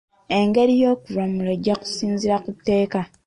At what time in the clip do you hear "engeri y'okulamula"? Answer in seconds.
0.37-1.51